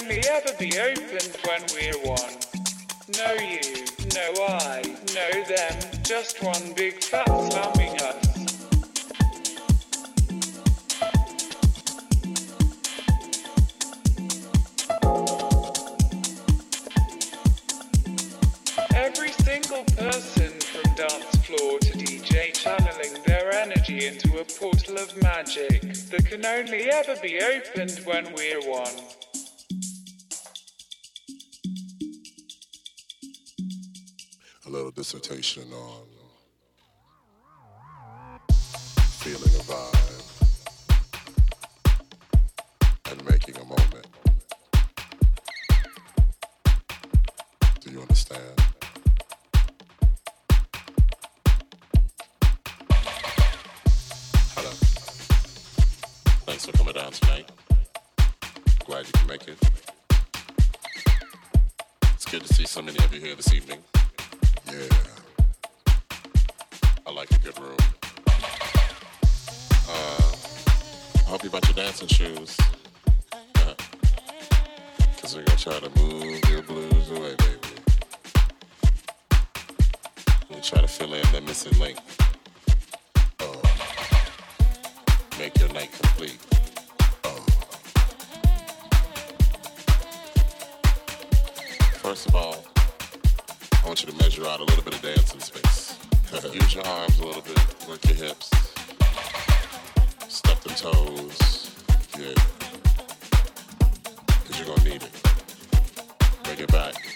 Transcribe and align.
only 0.00 0.20
ever 0.28 0.52
be 0.58 0.78
opened 0.78 1.36
when 1.44 1.62
we're 1.74 1.98
one. 2.06 2.34
No 3.16 3.32
you, 3.32 3.84
no 4.14 4.44
I, 4.46 4.82
no 5.14 5.44
them, 5.44 6.02
just 6.02 6.42
one 6.42 6.72
big 6.74 7.02
fat 7.02 7.26
slamming 7.26 7.96
us. 8.00 8.24
Every 18.94 19.32
single 19.32 19.84
person 19.96 20.52
from 20.60 20.94
dance 20.94 21.36
floor 21.46 21.78
to 21.78 21.92
DJ 21.98 22.52
channeling 22.52 23.22
their 23.26 23.52
energy 23.52 24.06
into 24.06 24.38
a 24.38 24.44
portal 24.44 24.98
of 24.98 25.22
magic 25.22 25.80
that 26.10 26.26
can 26.26 26.44
only 26.44 26.90
ever 26.90 27.16
be 27.22 27.40
opened 27.40 28.00
when 28.04 28.32
we're 28.34 28.60
one. 28.60 29.27
Dissertation 34.98 35.62
on 35.72 36.02
feeling 39.20 39.54
a 39.54 39.62
vibe 39.62 40.24
and 43.12 43.24
making 43.30 43.56
a 43.58 43.64
moment. 43.64 44.08
Do 47.78 47.92
you 47.92 48.00
understand? 48.00 48.42
Hello. 54.56 54.70
Thanks 56.44 56.66
for 56.66 56.72
coming 56.72 56.94
down 56.94 57.12
tonight. 57.12 57.48
Glad 58.84 59.06
you 59.06 59.12
can 59.12 59.28
make 59.28 59.46
it. 59.46 59.58
It's 62.14 62.24
good 62.24 62.42
to 62.42 62.52
see 62.52 62.66
so 62.66 62.82
many 62.82 62.98
of 62.98 63.14
you 63.14 63.20
here 63.20 63.36
this 63.36 63.54
evening. 63.54 63.78
Yeah. 64.70 64.86
I 67.06 67.10
like 67.10 67.30
a 67.30 67.38
good 67.38 67.58
room. 67.58 67.76
Uh, 69.88 70.32
I 71.16 71.30
hope 71.30 71.42
you 71.42 71.48
brought 71.48 71.66
your 71.66 71.74
dancing 71.74 72.06
shoes. 72.08 72.54
Uh, 73.32 73.74
Cause 75.22 75.34
we're 75.34 75.44
gonna 75.44 75.56
try 75.58 75.78
to 75.78 75.90
move 75.98 76.38
your 76.50 76.60
blues 76.62 77.10
away, 77.10 77.34
baby. 77.38 77.58
We 80.50 80.60
try 80.60 80.82
to 80.82 80.88
fill 80.88 81.14
in 81.14 81.22
that 81.32 81.44
missing 81.44 81.78
link. 81.78 81.98
Oh. 83.40 83.62
Make 85.38 85.58
your 85.58 85.72
night 85.72 85.92
complete. 85.92 86.36
Oh. 87.24 87.40
First 92.02 92.28
of 92.28 92.34
all, 92.36 92.64
I 93.82 93.86
want 93.86 94.04
you 94.04 94.10
to 94.10 94.16
measure 94.18 94.46
out 94.46 94.60
a 94.60 94.64
little 94.64 94.82
bit 94.82 94.94
of 94.94 95.02
dancing 95.02 95.40
space. 95.40 95.98
Use 96.54 96.74
your 96.74 96.86
arms 96.86 97.18
a 97.20 97.24
little 97.24 97.42
bit, 97.42 97.58
work 97.88 98.04
your 98.04 98.14
hips, 98.14 98.50
step 100.28 100.60
the 100.60 100.70
toes. 100.70 101.74
Yeah. 102.18 102.34
Because 104.26 104.58
you're 104.58 104.66
going 104.66 104.78
to 104.80 104.88
need 104.90 105.02
it. 105.02 105.22
Bring 106.44 106.58
it 106.58 106.72
back. 106.72 107.07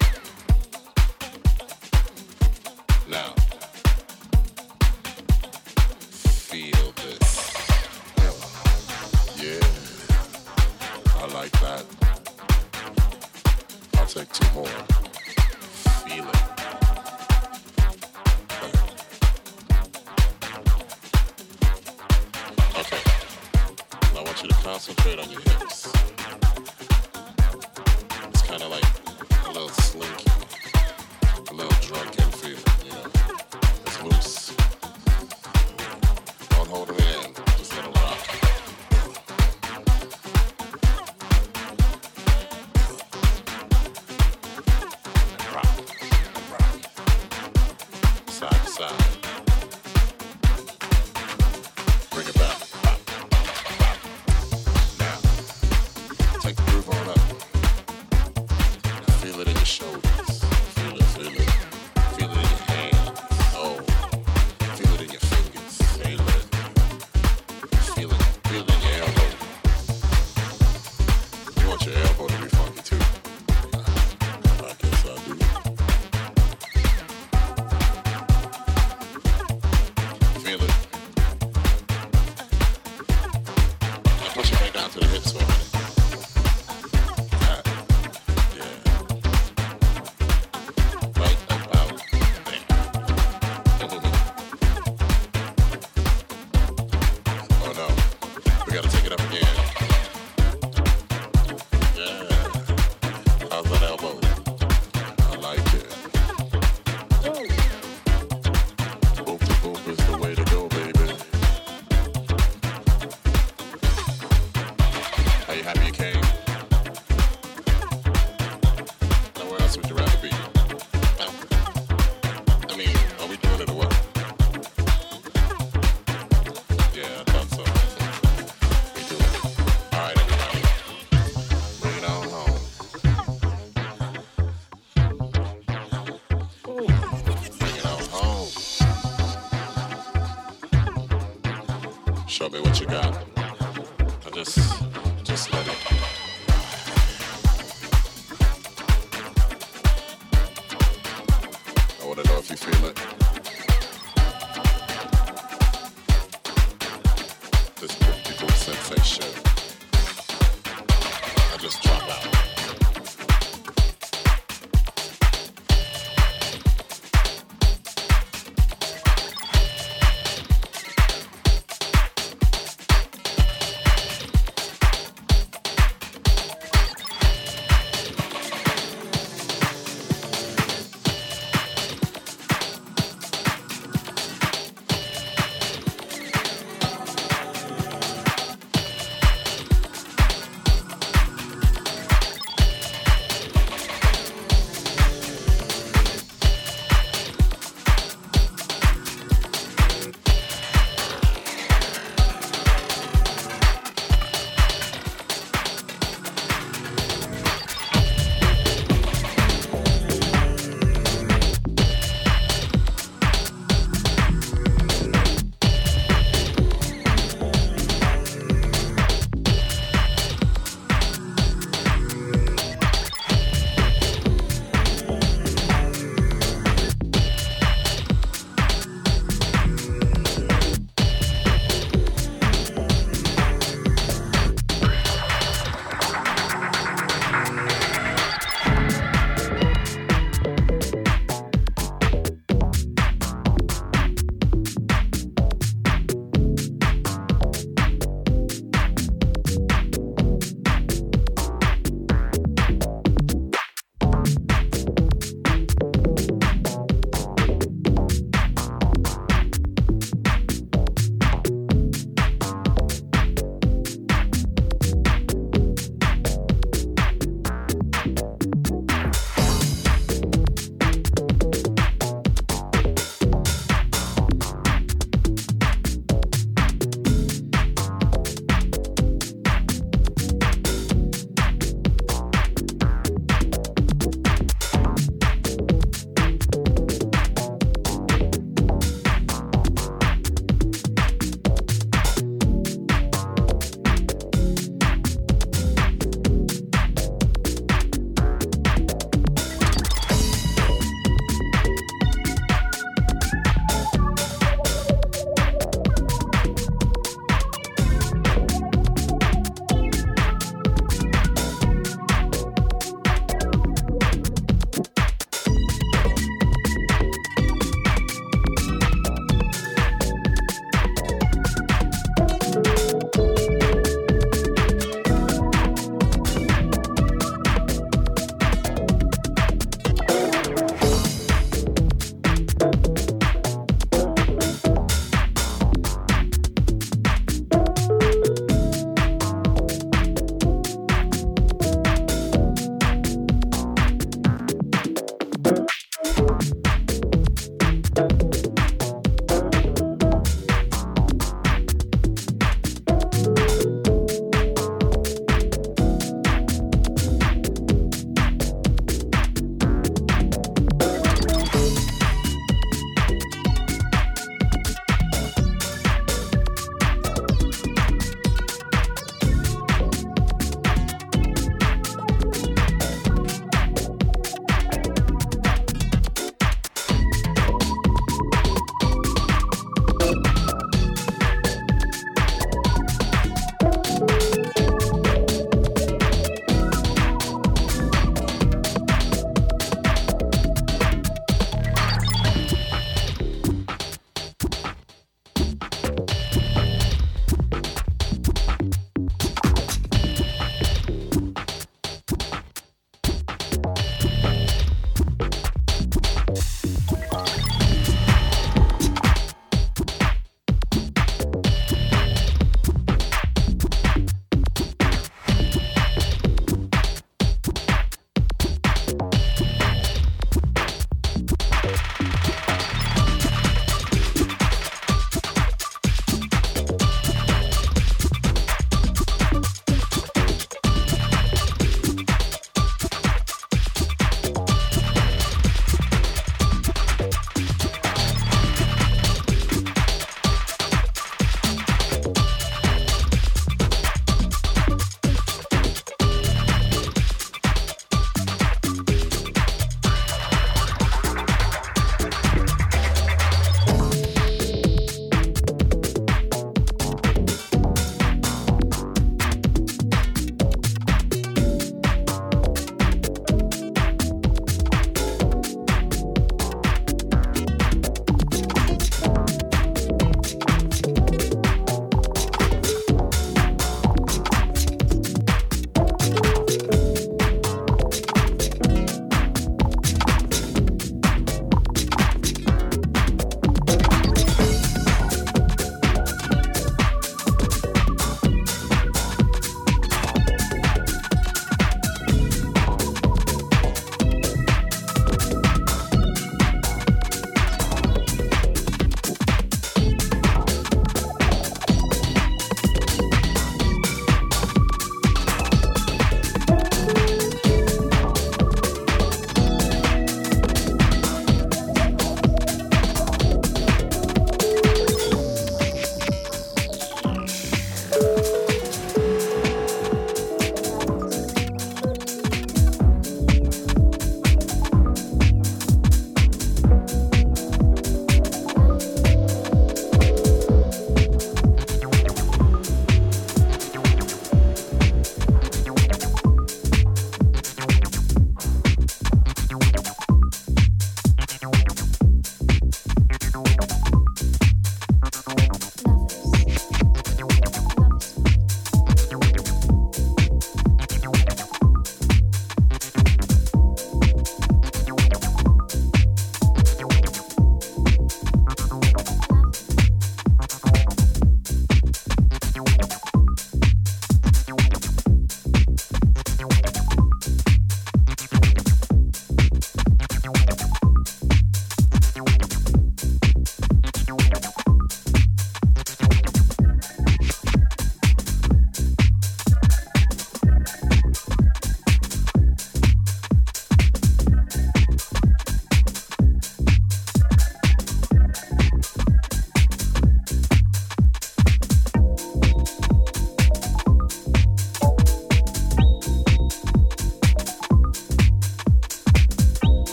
show. 59.82 60.11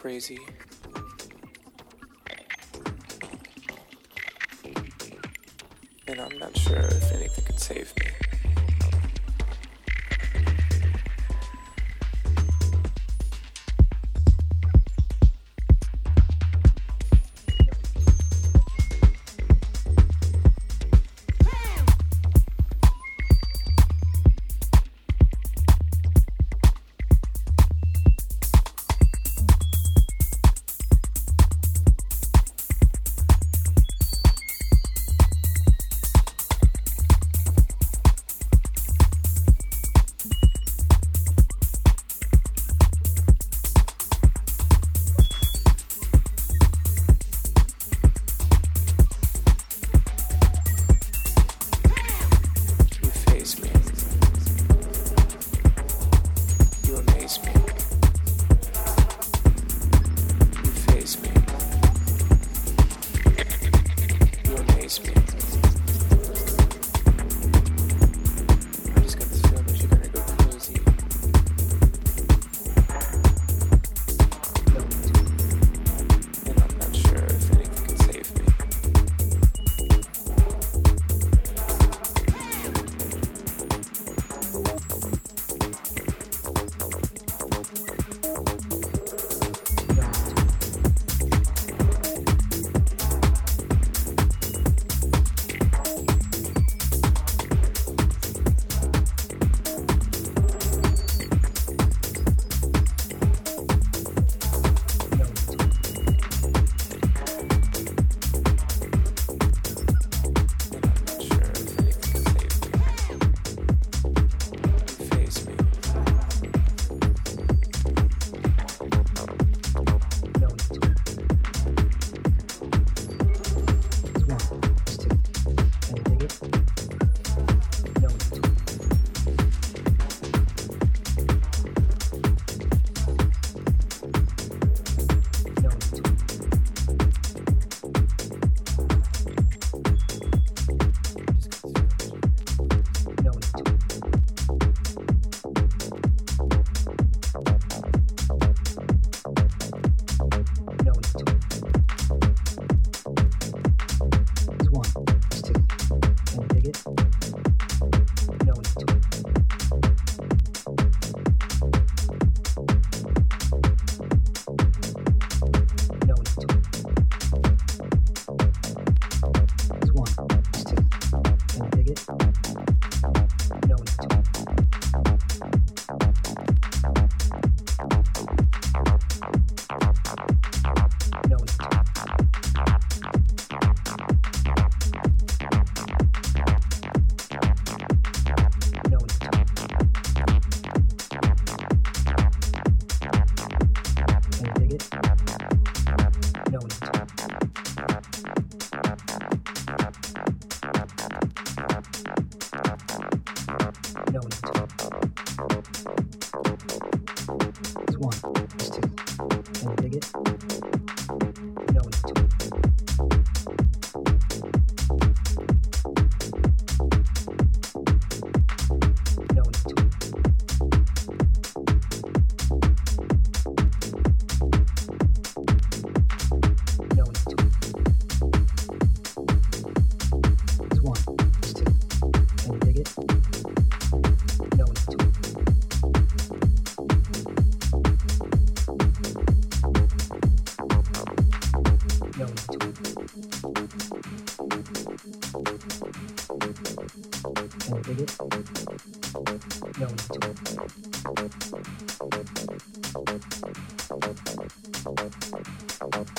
Crazy. 0.00 0.38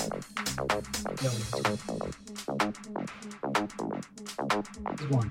No. 0.02 0.08
Is 4.98 5.06
one. 5.10 5.30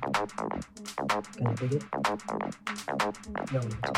Can 1.35 1.49
you 1.49 1.55
dig 1.55 1.73
it? 1.73 1.83
No 3.51 3.59
to. 3.59 3.61
No 3.61 3.61
need 3.61 3.83
to. 3.83 3.91